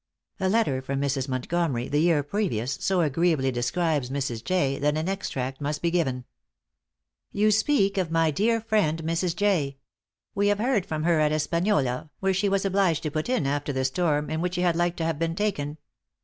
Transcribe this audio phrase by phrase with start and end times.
[0.39, 1.29] A letter from Mrs.
[1.29, 4.43] Montgomery, the year previous, so agreeably describes Mrs.
[4.43, 6.25] Jay, that an extract must be given:
[7.31, 9.35] "You speak of my dear friend Mrs.
[9.35, 9.77] Jay.
[10.33, 13.71] We have heard from her at Hispaniola, where she was obliged to put in after
[13.71, 15.77] the storm, in which she had like to have been taken.